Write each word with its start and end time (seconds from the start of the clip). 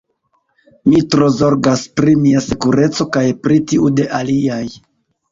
Mi 0.91 1.01
tro 1.15 1.25
zorgas 1.39 1.83
pri 1.99 2.15
mia 2.21 2.41
sekureco 2.45 3.07
kaj 3.17 3.23
pri 3.43 3.59
tiu 3.73 3.91
de 3.99 4.07
aliaj. 4.21 4.63